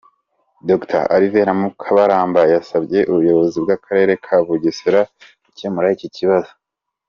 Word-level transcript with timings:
Dr 0.69 1.01
Alvera 1.15 1.53
Mukabaramba 1.61 2.41
yasabye 2.53 2.99
ubuyobozi 3.11 3.57
bw’Akarere 3.63 4.13
ka 4.25 4.35
Bugesera 4.45 5.01
gukemura 5.45 5.87
iki 5.97 6.09
kibazo. 6.17 6.51